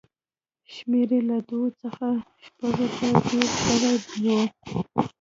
[0.73, 2.07] شمېر یې له دوو څخه
[2.45, 4.41] شپږو ته ډېر شوی و